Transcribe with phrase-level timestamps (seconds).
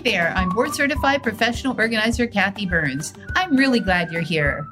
[0.00, 3.12] Hi there, I'm board certified professional organizer Kathy Burns.
[3.36, 4.66] I'm really glad you're here.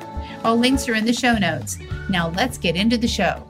[0.44, 1.78] All links are in the show notes.
[2.08, 3.42] Now let's get into the show.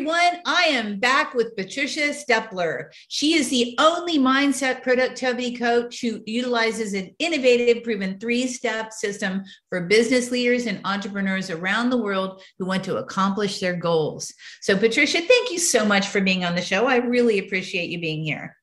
[0.00, 0.40] Everyone.
[0.46, 2.86] I am back with Patricia Stepler.
[3.08, 9.42] She is the only mindset productivity coach who utilizes an innovative, proven three step system
[9.68, 14.32] for business leaders and entrepreneurs around the world who want to accomplish their goals.
[14.62, 16.86] So, Patricia, thank you so much for being on the show.
[16.86, 18.56] I really appreciate you being here.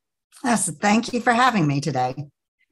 [0.44, 2.16] Yes, thank you for having me today.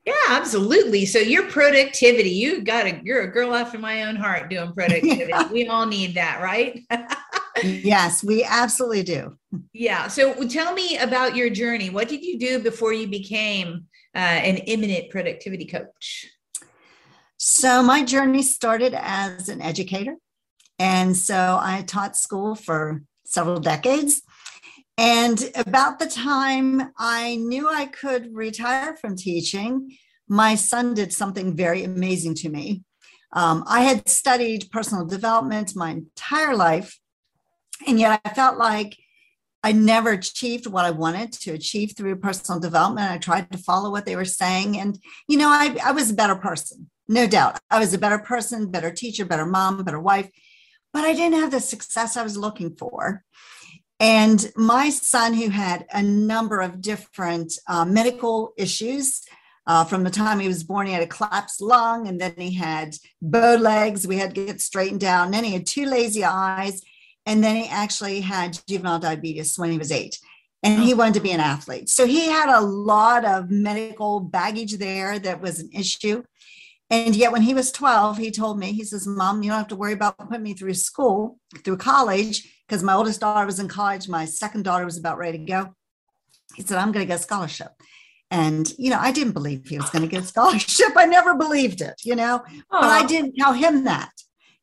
[0.05, 1.07] Yeah, absolutely.
[1.07, 5.25] So your productivity, you got a you're a girl after my own heart doing productivity.
[5.29, 5.47] yeah.
[5.52, 6.83] We all need that, right?
[7.63, 9.37] yes, we absolutely do.
[9.73, 10.07] Yeah.
[10.07, 11.89] So tell me about your journey.
[11.89, 16.27] What did you do before you became uh, an imminent productivity coach?
[17.37, 20.15] So my journey started as an educator.
[20.79, 24.21] And so I taught school for several decades.
[24.97, 31.55] And about the time I knew I could retire from teaching, my son did something
[31.55, 32.83] very amazing to me.
[33.33, 36.97] Um, I had studied personal development my entire life,
[37.87, 38.97] and yet I felt like
[39.63, 43.11] I never achieved what I wanted to achieve through personal development.
[43.11, 44.79] I tried to follow what they were saying.
[44.79, 47.59] And, you know, I, I was a better person, no doubt.
[47.71, 50.29] I was a better person, better teacher, better mom, better wife,
[50.93, 53.23] but I didn't have the success I was looking for.
[53.99, 59.21] And my son, who had a number of different uh, medical issues,
[59.67, 62.53] uh, from the time he was born, he had a collapsed lung, and then he
[62.53, 64.05] had bow legs.
[64.05, 65.25] We had to get straightened out.
[65.25, 66.81] And then he had two lazy eyes,
[67.25, 70.19] and then he actually had juvenile diabetes when he was eight.
[70.63, 70.97] And he oh.
[70.97, 71.90] wanted to be an athlete.
[71.90, 76.24] So he had a lot of medical baggage there that was an issue.
[76.90, 79.68] And yet, when he was 12, he told me, he says, Mom, you don't have
[79.69, 83.68] to worry about putting me through school, through college, because my oldest daughter was in
[83.68, 84.07] college.
[84.07, 85.75] My second daughter was about ready to go.
[86.56, 87.72] He said, I'm going to get a scholarship.
[88.30, 90.92] And, you know, I didn't believe he was going to get a scholarship.
[90.96, 92.63] I never believed it, you know, Aww.
[92.69, 94.12] but I didn't tell him that.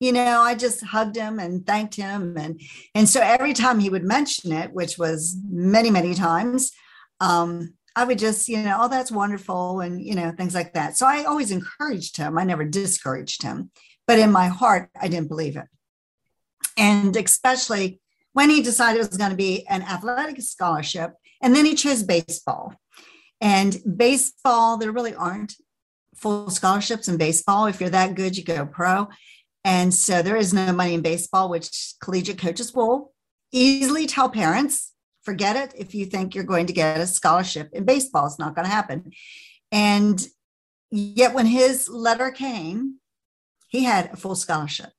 [0.02, 2.36] You know, I just hugged him and thanked him.
[2.36, 2.60] And,
[2.92, 6.72] and so every time he would mention it, which was many, many times,
[7.20, 9.78] um, I would just, you know, oh, that's wonderful.
[9.78, 10.96] And, you know, things like that.
[10.96, 12.36] So I always encouraged him.
[12.36, 13.70] I never discouraged him.
[14.08, 15.68] But in my heart, I didn't believe it.
[16.76, 18.00] And especially
[18.32, 21.12] when he decided it was going to be an athletic scholarship.
[21.40, 22.74] And then he chose baseball.
[23.40, 25.54] And baseball, there really aren't
[26.16, 27.66] full scholarships in baseball.
[27.66, 29.08] If you're that good, you go pro.
[29.64, 33.12] And so there is no money in baseball, which collegiate coaches will
[33.52, 34.92] easily tell parents
[35.22, 38.26] forget it if you think you're going to get a scholarship in baseball.
[38.26, 39.12] It's not going to happen.
[39.70, 40.24] And
[40.90, 42.98] yet, when his letter came,
[43.68, 44.90] he had a full scholarship.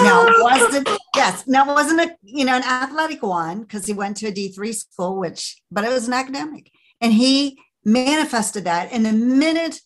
[0.00, 3.94] Now it wasn't yes, now it wasn't a you know an athletic one because he
[3.94, 8.64] went to a D three school, which but it was an academic, and he manifested
[8.64, 8.92] that.
[8.92, 9.80] And the minute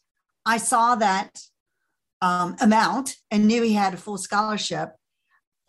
[0.45, 1.41] I saw that
[2.21, 4.91] um, amount and knew he had a full scholarship,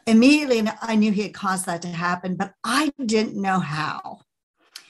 [0.08, 4.20] immediately I knew he had caused that to happen, but I didn't know how.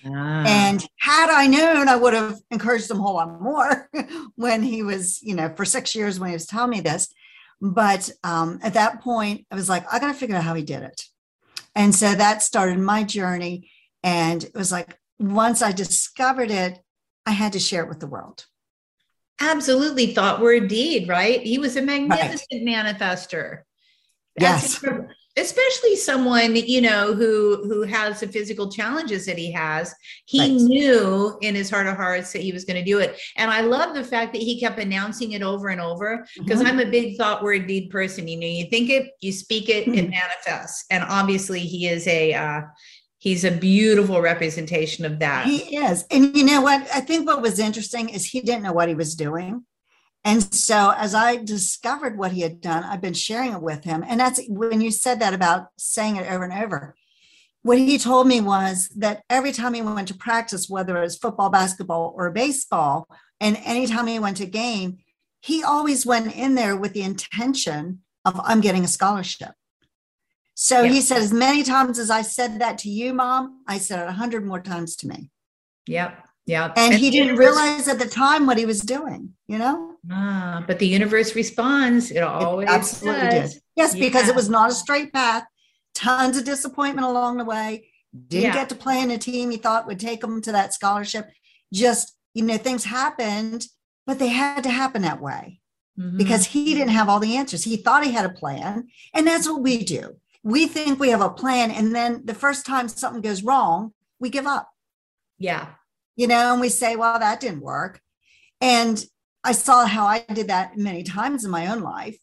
[0.06, 0.44] Ah.
[0.46, 3.90] And had I known, I would have encouraged him a whole lot more
[4.36, 7.10] when he was, you know, for six years when he was telling me this.
[7.62, 10.64] But um, at that point, I was like, I got to figure out how he
[10.64, 11.04] did it.
[11.76, 13.70] And so that started my journey.
[14.02, 16.80] And it was like, once I discovered it,
[17.26, 18.46] I had to share it with the world.
[19.40, 20.14] Absolutely.
[20.14, 21.42] Thought word deed, right?
[21.42, 22.86] He was a magnificent right.
[22.98, 23.60] manifester.
[24.40, 24.84] Yes
[25.40, 29.94] especially someone you know who who has the physical challenges that he has
[30.26, 30.52] he right.
[30.52, 33.62] knew in his heart of hearts that he was going to do it and i
[33.62, 36.68] love the fact that he kept announcing it over and over because mm-hmm.
[36.68, 39.86] i'm a big thought word deed person you know you think it you speak it
[39.86, 39.98] mm-hmm.
[39.98, 42.62] it manifests and obviously he is a uh,
[43.20, 47.42] he's a beautiful representation of that he is and you know what i think what
[47.42, 49.64] was interesting is he didn't know what he was doing
[50.26, 54.04] and so as I discovered what he had done, I've been sharing it with him.
[54.08, 56.96] And that's when you said that about saying it over and over.
[57.62, 61.18] What he told me was that every time he went to practice, whether it was
[61.18, 63.08] football, basketball, or baseball,
[63.40, 65.00] and anytime he went to game,
[65.42, 69.52] he always went in there with the intention of I'm getting a scholarship.
[70.62, 70.92] So Yeah.
[70.92, 74.10] he said, as many times as I said that to you, mom, I said it
[74.10, 75.30] a hundred more times to me.
[75.88, 76.22] Yep.
[76.48, 76.74] Yep.
[76.76, 79.94] And he the didn't universe- realize at the time what he was doing, you know?
[80.12, 82.12] Ah, but the universe responds.
[82.12, 83.54] It It always absolutely does.
[83.54, 83.62] did.
[83.78, 85.46] Yes, because it was not a straight path.
[85.96, 87.88] Tons of disappointment along the way.
[88.28, 88.54] Didn't Yeah.
[88.54, 91.30] get to play in a team he thought would take him to that scholarship.
[91.74, 93.68] Just, you know, things happened,
[94.06, 95.62] but they had to happen that way
[95.98, 96.18] Mhm.
[96.18, 97.64] because he didn't have all the answers.
[97.64, 98.90] He thought he had a plan.
[99.14, 100.18] And that's what we do.
[100.44, 101.72] We think we have a plan.
[101.72, 104.70] And then the first time something goes wrong, we give up,
[105.38, 105.68] yeah.
[106.16, 108.02] you know, and we say, well, that didn't work.
[108.62, 109.04] And
[109.44, 112.18] I saw how I did that many times in my own life,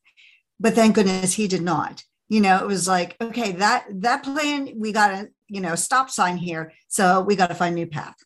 [0.61, 2.03] but thank goodness he did not.
[2.29, 6.11] You know, it was like, okay, that that plan, we got a you know stop
[6.11, 8.17] sign here, so we got to find new path.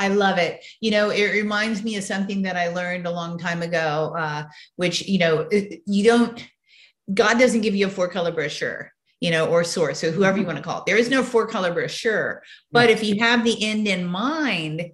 [0.00, 0.64] I love it.
[0.80, 4.44] You know, it reminds me of something that I learned a long time ago, uh,
[4.76, 6.42] which, you know, you don't,
[7.12, 10.42] God doesn't give you a four color brochure, you know, or source, or whoever you
[10.42, 10.54] mm-hmm.
[10.54, 10.86] want to call it.
[10.86, 12.42] There is no four color brochure.
[12.72, 12.98] But mm-hmm.
[12.98, 14.92] if you have the end in mind,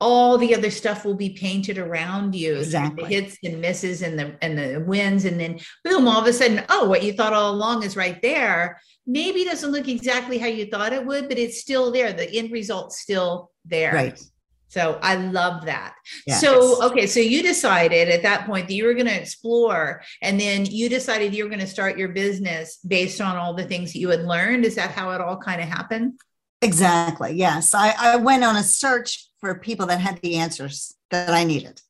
[0.00, 3.04] all the other stuff will be painted around you Exactly.
[3.04, 6.32] the hits and misses and the and the wins and then boom all of a
[6.32, 10.38] sudden oh what you thought all along is right there maybe it doesn't look exactly
[10.38, 14.22] how you thought it would but it's still there the end result's still there Right.
[14.70, 15.94] So I love that.
[16.28, 16.40] Yes.
[16.40, 20.40] So, okay, so you decided at that point that you were going to explore, and
[20.40, 23.92] then you decided you were going to start your business based on all the things
[23.92, 24.64] that you had learned.
[24.64, 26.20] Is that how it all kind of happened?
[26.62, 27.32] Exactly.
[27.32, 27.74] Yes.
[27.74, 31.82] I, I went on a search for people that had the answers that I needed.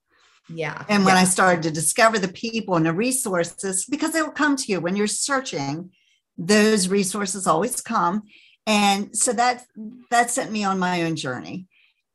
[0.48, 0.82] Yeah.
[0.88, 1.20] And when yeah.
[1.20, 4.80] I started to discover the people and the resources, because they will come to you
[4.80, 5.90] when you're searching,
[6.38, 8.22] those resources always come.
[8.66, 9.64] And so that
[10.10, 11.66] that sent me on my own journey.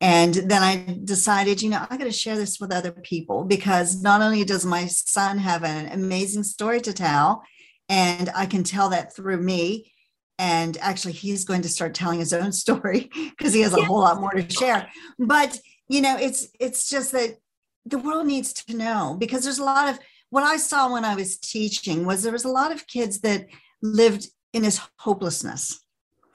[0.01, 4.01] And then I decided, you know, I got to share this with other people because
[4.01, 7.43] not only does my son have an amazing story to tell,
[7.87, 9.91] and I can tell that through me.
[10.37, 13.99] And actually, he's going to start telling his own story because he has a whole
[13.99, 14.89] lot more to share.
[15.17, 15.57] But
[15.87, 17.37] you know, it's it's just that
[17.85, 19.99] the world needs to know because there's a lot of
[20.31, 23.45] what I saw when I was teaching was there was a lot of kids that
[23.81, 25.79] lived in this hopelessness,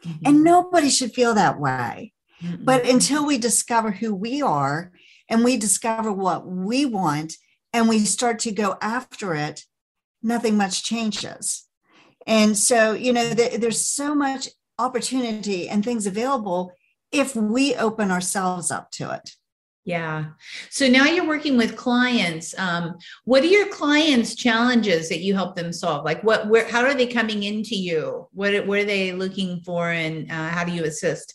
[0.06, 0.18] Mhm.
[0.24, 2.14] and nobody should feel that way.
[2.42, 2.64] Mhm.
[2.64, 4.92] But until we discover who we are
[5.28, 7.36] and we discover what we want
[7.72, 9.64] and we start to go after it,
[10.22, 11.66] nothing much changes.
[12.26, 14.48] And so, you know, th- there's so much
[14.78, 16.72] opportunity and things available
[17.12, 19.36] if we open ourselves up to it.
[19.84, 20.26] Yeah.
[20.68, 22.54] So now you're working with clients.
[22.58, 26.04] Um, what are your clients' challenges that you help them solve?
[26.04, 28.28] Like, what, where, how are they coming into you?
[28.32, 31.34] What, what are they looking for, and uh, how do you assist?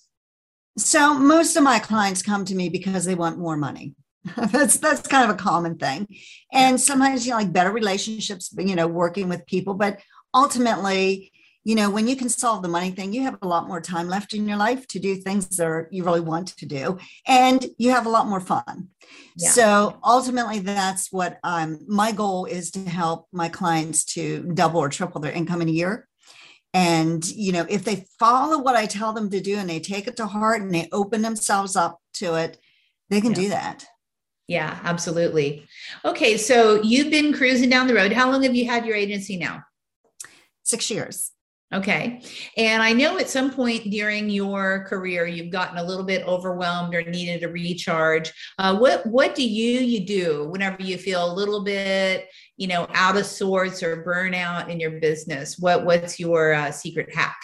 [0.78, 3.96] So most of my clients come to me because they want more money.
[4.52, 6.08] that's that's kind of a common thing.
[6.52, 10.00] And sometimes you know like better relationships, you know, working with people, but
[10.34, 11.32] ultimately,
[11.64, 14.08] you know, when you can solve the money thing, you have a lot more time
[14.08, 17.66] left in your life to do things that are, you really want to do and
[17.78, 18.90] you have a lot more fun.
[19.36, 19.50] Yeah.
[19.50, 24.90] So ultimately that's what um my goal is to help my clients to double or
[24.90, 26.08] triple their income in a year.
[26.76, 30.08] And, you know, if they follow what I tell them to do and they take
[30.08, 32.58] it to heart and they open themselves up to it,
[33.10, 33.36] they can Yeah.
[33.36, 33.86] do that.
[34.48, 35.66] Yeah, absolutely.
[36.04, 38.12] Okay, so you've been cruising down the road.
[38.12, 39.64] How long have you had your agency now?
[40.64, 41.32] Six years.
[41.76, 42.22] Okay.
[42.56, 46.96] And I know at some point during your career you've gotten a little bit overwhelmed
[46.96, 48.32] or needed a recharge.
[48.58, 52.88] Uh, what what do you you do whenever you feel a little bit, you know,
[52.94, 55.60] out of sorts or burnout in your business?
[55.60, 57.38] What what's your uh, secret hack?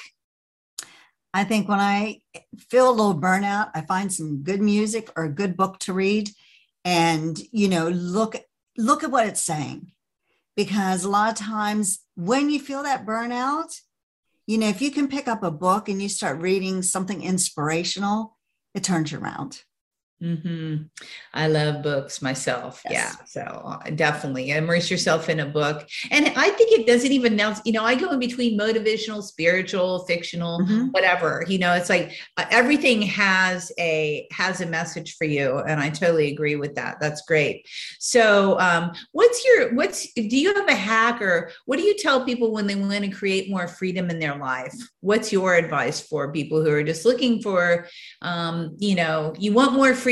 [1.33, 2.21] I think when I
[2.69, 6.29] feel a little burnout, I find some good music or a good book to read
[6.85, 8.37] and, you know, look
[8.77, 9.91] look at what it's saying.
[10.55, 13.73] Because a lot of times when you feel that burnout,
[14.51, 18.37] you know, if you can pick up a book and you start reading something inspirational,
[18.75, 19.63] it turns you around.
[20.21, 20.75] Hmm
[21.33, 22.81] I love books myself.
[22.87, 23.17] Yes.
[23.17, 23.25] Yeah.
[23.25, 25.87] So uh, definitely immerse yourself in a book.
[26.11, 30.05] And I think it doesn't even now, you know, I go in between motivational, spiritual,
[30.05, 30.91] fictional, Mhm.
[30.91, 35.59] whatever, you know, it's like uh, everything has a, has a message for you.
[35.59, 36.97] And I totally agree with that.
[36.99, 37.67] That's great.
[37.99, 42.25] So um, what's your, what's, do you have a hack or what do you tell
[42.25, 44.75] people when they want to create more freedom in their life?
[44.99, 47.87] What's your advice for people who are just looking for,
[48.21, 50.10] um, you know, you want more freedom,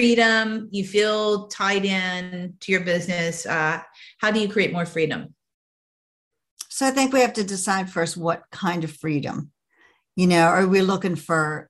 [0.71, 3.45] you feel tied in to your business.
[3.45, 3.81] Uh,
[4.19, 5.33] how do you create more freedom?
[6.69, 9.51] So I think we have to decide first what kind of freedom.
[10.15, 11.69] You know, are we looking for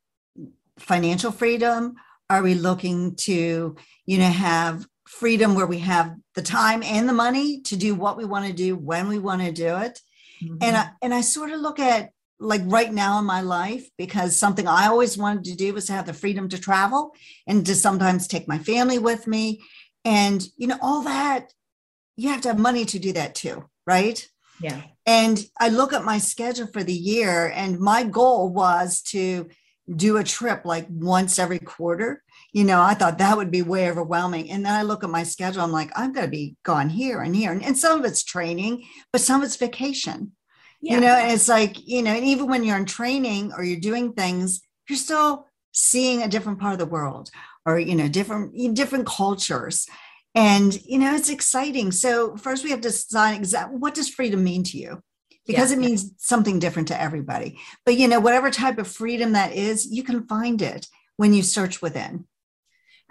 [0.78, 1.96] financial freedom?
[2.30, 7.14] Are we looking to, you know, have freedom where we have the time and the
[7.14, 10.00] money to do what we want to do when we want to do it?
[10.62, 14.36] And I, and I sort of look at like right now in my life because
[14.36, 17.12] something I always wanted to do was to have the freedom to travel
[17.46, 19.62] and to sometimes take my family with me.
[20.06, 21.52] And, you know, all that,
[22.16, 24.26] you have to have money to do that too, right?
[24.62, 24.82] Yeah.
[25.06, 29.50] And I look at my schedule for the year, and my goal was to
[29.96, 32.22] do a trip like once every quarter.
[32.54, 34.52] You know, I thought that would be way overwhelming.
[34.52, 37.22] And then I look at my schedule, I'm like, I'm going to be gone here
[37.22, 37.52] and here.
[37.52, 40.34] And, and some of it's training, but some of it's vacation
[40.82, 40.96] yeah.
[40.96, 43.80] you know and it's like you know and even when you're in training or you're
[43.80, 47.30] doing things you're still seeing a different part of the world
[47.66, 49.88] or you know different different cultures.
[50.36, 51.92] And you know it's exciting.
[51.92, 55.02] So first we have to decide exactly what does freedom mean to you?
[55.46, 55.78] Because yeah.
[55.78, 57.60] it means something different to everybody.
[57.86, 61.44] But you know whatever type of freedom that is you can find it when you
[61.44, 62.26] search within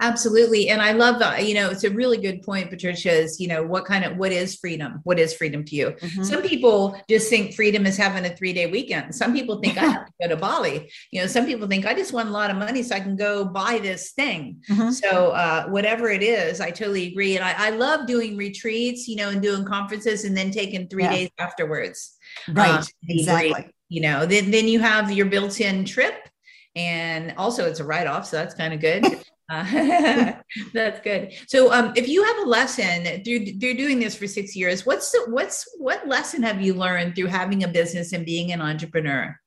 [0.00, 0.68] Absolutely.
[0.68, 1.46] And I love that.
[1.46, 4.30] You know, it's a really good point, Patricia, is, you know, what kind of, what
[4.30, 5.00] is freedom?
[5.02, 5.86] What is freedom to you?
[5.90, 6.22] Mm-hmm.
[6.22, 9.14] Some people just think freedom is having a three day weekend.
[9.14, 10.90] Some people think I have to go to Bali.
[11.10, 13.16] You know, some people think I just want a lot of money so I can
[13.16, 14.62] go buy this thing.
[14.70, 14.90] Mm-hmm.
[14.90, 17.36] So, uh, whatever it is, I totally agree.
[17.36, 21.04] And I, I, love doing retreats, you know, and doing conferences and then taking three
[21.04, 21.12] yeah.
[21.12, 22.16] days afterwards.
[22.48, 22.70] Right.
[22.70, 23.70] Um, exactly.
[23.88, 26.28] You know, then, then you have your built in trip
[26.76, 29.04] and also it's a write-off so that's kind of good
[29.48, 30.32] uh,
[30.74, 31.32] that's good.
[31.46, 35.10] So, um, if you have a lesson through through doing this for six years, what's
[35.10, 39.38] the, what's what lesson have you learned through having a business and being an entrepreneur?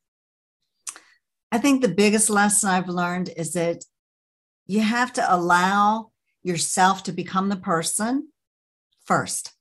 [1.51, 3.84] I think the biggest lesson I've learned is that
[4.67, 6.12] you have to allow
[6.43, 8.29] yourself to become the person
[9.05, 9.51] first.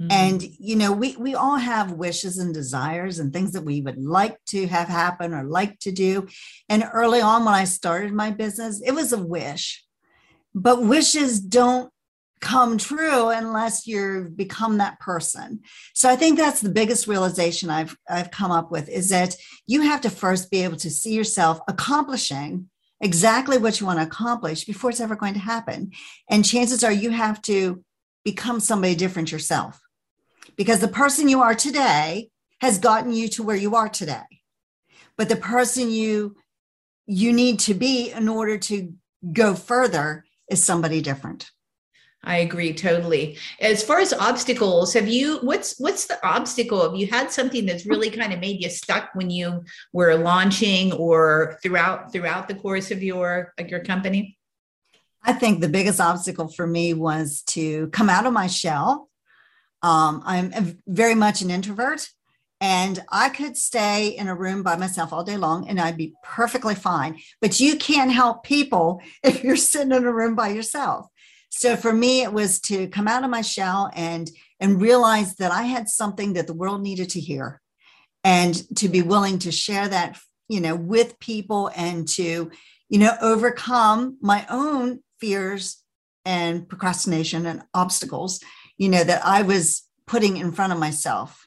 [0.00, 0.10] Mm-hmm.
[0.10, 3.98] And you know, we we all have wishes and desires and things that we would
[3.98, 6.26] like to have happen or like to do.
[6.68, 9.84] And early on when I started my business, it was a wish.
[10.52, 11.90] But wishes don't
[12.40, 15.60] come true unless you become that person.
[15.94, 19.36] So I think that's the biggest realization I've I've come up with is that
[19.66, 22.68] you have to first be able to see yourself accomplishing
[23.00, 25.92] exactly what you want to accomplish before it's ever going to happen.
[26.28, 27.84] And chances are you have to
[28.24, 29.80] become somebody different yourself
[30.56, 32.28] because the person you are today
[32.60, 34.22] has gotten you to where you are today
[35.16, 36.36] but the person you
[37.06, 38.94] you need to be in order to
[39.32, 41.50] go further is somebody different
[42.26, 43.36] I agree totally.
[43.60, 46.82] As far as obstacles, have you what's what's the obstacle?
[46.82, 50.92] Have you had something that's really kind of made you stuck when you were launching
[50.92, 54.38] or throughout throughout the course of your your company?
[55.22, 59.08] I think the biggest obstacle for me was to come out of my shell
[59.84, 62.08] um, I'm very much an introvert,
[62.58, 66.14] and I could stay in a room by myself all day long and I'd be
[66.24, 67.18] perfectly fine.
[67.42, 71.06] But you can't help people if you're sitting in a room by yourself.
[71.50, 75.52] So for me, it was to come out of my shell and and realize that
[75.52, 77.60] I had something that the world needed to hear,
[78.24, 82.50] and to be willing to share that, you know, with people and to,
[82.88, 85.82] you know, overcome my own fears
[86.24, 88.40] and procrastination and obstacles
[88.76, 91.46] you know, that I was putting in front of myself.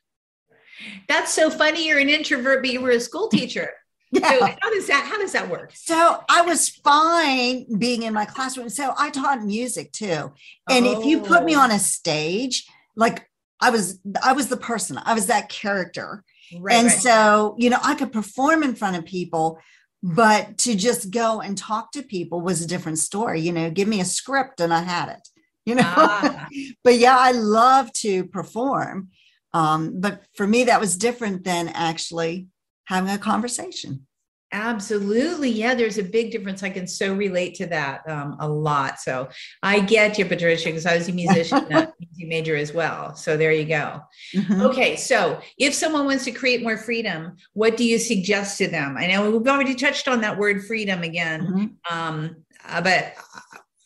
[1.08, 1.88] That's so funny.
[1.88, 3.72] You're an introvert, but you were a school teacher.
[4.10, 4.40] Yeah.
[4.40, 5.74] So how does that how does that work?
[5.74, 8.70] So I was fine being in my classroom.
[8.70, 10.32] So I taught music too.
[10.70, 10.98] And oh.
[10.98, 11.78] if you put me on a oh.
[11.78, 12.66] stage,
[12.96, 13.30] like
[13.60, 14.98] I was I was the person.
[15.04, 16.24] I was that character.
[16.58, 16.98] Right, and right.
[16.98, 19.60] so, you know, I could perform in front of people,
[20.02, 23.42] but to just go and talk to people was a different story.
[23.42, 25.28] You know, give me a script and I had it
[25.68, 26.48] you know ah.
[26.84, 29.10] but yeah i love to perform
[29.54, 32.48] um, but for me that was different than actually
[32.86, 34.08] having a conversation
[34.54, 35.50] Absolutely.
[35.50, 36.64] Yeah, there's a big difference.
[36.64, 38.98] I can so relate to that um, a lot.
[39.00, 39.28] So
[39.62, 43.14] I get you, Patricia, because I was a musician, a major as well.
[43.16, 44.02] So there you go.
[44.34, 44.62] Mm-hmm.
[44.62, 44.96] Okay.
[44.96, 48.96] So if someone wants to create more freedom, what do you suggest to them?
[48.98, 51.42] I know we've already touched on that word freedom again.
[51.42, 51.98] Mm-hmm.
[51.98, 53.16] Um, uh, but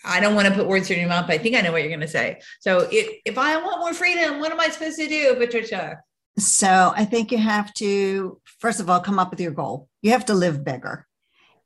[0.04, 1.82] I don't want to put words in your mouth, but I think I know what
[1.82, 2.42] you're going to say.
[2.60, 6.02] So if, if I want more freedom, what am I supposed to do, Patricia?
[6.38, 9.88] So I think you have to, first of all, come up with your goal.
[10.02, 11.08] You have to live bigger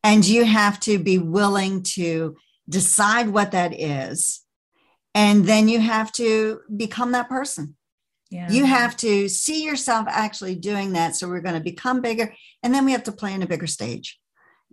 [0.03, 2.35] and you have to be willing to
[2.67, 4.41] decide what that is.
[5.13, 7.75] And then you have to become that person.
[8.29, 8.51] Yeah.
[8.51, 11.15] You have to see yourself actually doing that.
[11.15, 12.33] So we're going to become bigger.
[12.63, 14.19] And then we have to play in a bigger stage.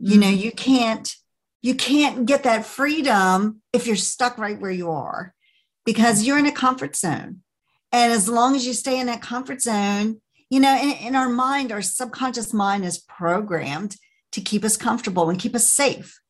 [0.00, 0.12] Mm-hmm.
[0.12, 1.14] You know, you can't
[1.62, 5.32] you can't get that freedom if you're stuck right where you are
[5.84, 7.38] because you're in a comfort zone.
[7.92, 11.28] And as long as you stay in that comfort zone, you know, in, in, our
[11.28, 13.96] mind, our subconscious mind is programmed
[14.32, 16.20] to keep us comfortable and keep us safe.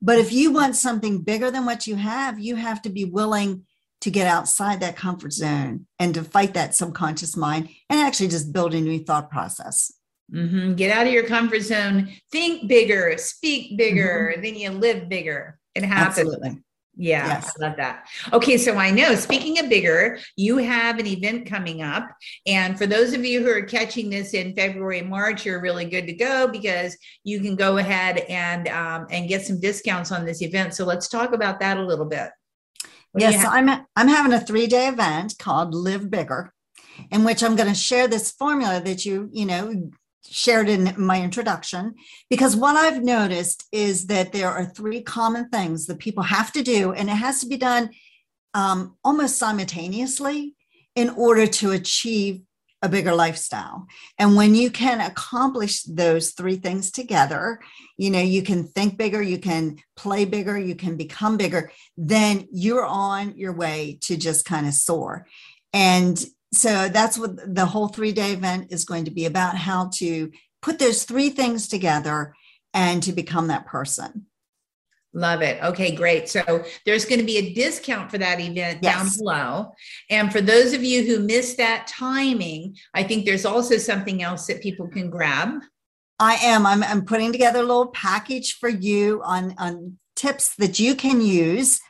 [0.00, 3.64] But if you want something bigger than what you have, you have to be willing
[4.00, 8.52] to get outside that comfort zone and to fight that subconscious mind and actually just
[8.52, 9.92] build a new thought process.
[10.32, 10.74] Mm-hmm.
[10.74, 12.10] Get out of your comfort zone.
[12.30, 13.16] Think bigger.
[13.16, 14.32] Speak bigger.
[14.32, 14.42] Mm-hmm.
[14.42, 15.58] Then you live bigger.
[15.74, 16.18] It happens.
[16.18, 16.62] Absolutely.
[17.00, 17.54] Yeah, yes.
[17.56, 18.08] I love that.
[18.32, 22.10] Okay, so I know, speaking of bigger, you have an event coming up.
[22.44, 25.84] And for those of you who are catching this in February, and March, you're really
[25.84, 30.26] good to go because you can go ahead and um, and get some discounts on
[30.26, 30.74] this event.
[30.74, 32.30] So let's talk about that a little bit.
[33.12, 36.52] What yes, so I'm I'm having a three day event called Live Bigger,
[37.12, 39.88] in which I'm going to share this formula that you you know
[40.26, 41.94] shared in my introduction
[42.28, 46.62] because what I've noticed is that there are three common things that people have to
[46.62, 47.90] do, and it has to be done
[48.54, 50.54] um, almost simultaneously
[50.94, 52.42] in order to achieve
[52.82, 53.86] a bigger lifestyle.
[54.18, 57.60] And when you can accomplish those three things together,
[57.96, 62.46] you know, you can think bigger, you can play bigger, you can become bigger, then
[62.52, 65.26] you're on your way to just kind of soar.
[65.72, 69.90] And so that's what the whole three day event is going to be about how
[69.96, 70.30] to
[70.62, 72.34] put those three things together
[72.74, 74.26] and to become that person.
[75.14, 75.62] Love it.
[75.62, 76.28] Okay, great.
[76.28, 78.94] So there's going to be a discount for that event yes.
[78.94, 79.72] down below.
[80.10, 84.46] And for those of you who missed that timing, I think there's also something else
[84.46, 85.60] that people can grab.
[86.20, 86.66] I am.
[86.66, 91.20] I'm, I'm putting together a little package for you on, on tips that you can
[91.20, 91.80] use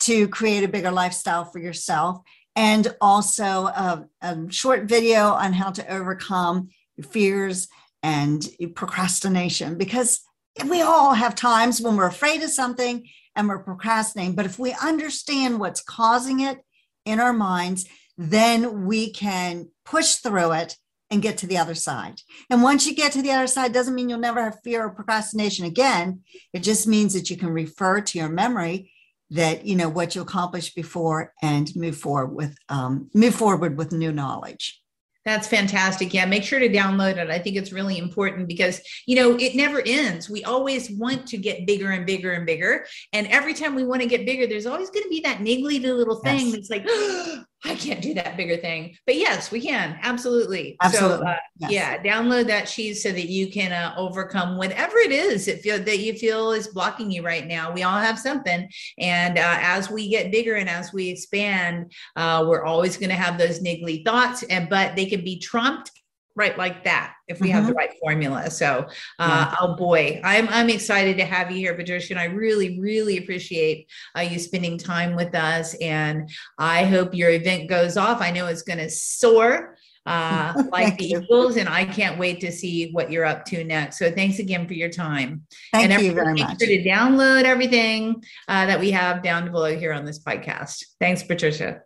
[0.00, 2.18] to create a bigger lifestyle for yourself
[2.56, 6.68] and also a, a short video on how to overcome
[7.10, 7.68] fears
[8.02, 10.20] and procrastination because
[10.68, 14.34] we all have times when we're afraid of something and we're procrastinating.
[14.34, 16.58] But if we understand what's causing it
[17.04, 20.76] in our minds, then we can push through it
[21.10, 22.20] and get to the other side.
[22.50, 24.90] And once you get to the other side, doesn't mean you'll never have fear or
[24.90, 26.20] procrastination again.
[26.52, 28.92] It just means that you can refer to your memory
[29.34, 33.92] that you know what you accomplished before and move forward with um, move forward with
[33.92, 34.80] new knowledge
[35.24, 36.12] that's fantastic.
[36.12, 37.30] Yeah, make sure to download it.
[37.30, 40.28] I think it's really important because, you know, it never ends.
[40.28, 42.84] We always want to get bigger and bigger and bigger.
[43.14, 45.80] And every time we want to get bigger, there's always going to be that niggly
[45.82, 46.52] little thing yes.
[46.52, 48.96] that's like, oh, I can't do that bigger thing.
[49.06, 49.98] But yes, we can.
[50.02, 50.76] Absolutely.
[50.82, 51.18] Absolutely.
[51.18, 51.70] So, uh, yes.
[51.70, 55.78] yeah, download that sheet so that you can uh, overcome whatever it is that feel
[55.82, 57.72] that you feel is blocking you right now.
[57.72, 58.68] We all have something.
[58.98, 63.16] And uh, as we get bigger and as we expand, uh, we're always going to
[63.16, 65.90] have those niggly thoughts, and but they can be trumped
[66.36, 67.56] right like that if we mm-hmm.
[67.56, 67.78] have the mm-hmm.
[67.78, 68.86] right formula so
[69.18, 69.54] uh, yeah.
[69.60, 73.88] oh boy i'm i'm excited to have you here patricia and i really really appreciate
[74.16, 78.46] uh, you spending time with us and i hope your event goes off i know
[78.46, 81.20] it's going to soar uh, like the you.
[81.20, 83.98] Eagles, and I can't wait to see what you're up to next.
[83.98, 85.46] So thanks again for your time.
[85.72, 86.58] Thank and you very much.
[86.60, 90.84] Sure to download everything uh, that we have down below here on this podcast.
[91.00, 91.82] Thanks, Patricia.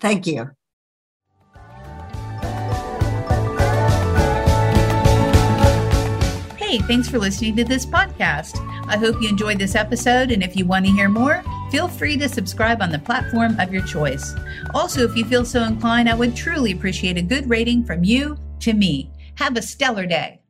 [0.00, 0.50] Thank you.
[6.72, 8.56] Hey, thanks for listening to this podcast.
[8.86, 12.16] I hope you enjoyed this episode, and if you want to hear more, feel free
[12.16, 14.34] to subscribe on the platform of your choice.
[14.72, 18.38] Also, if you feel so inclined, I would truly appreciate a good rating from you
[18.60, 19.10] to me.
[19.34, 20.41] Have a stellar day.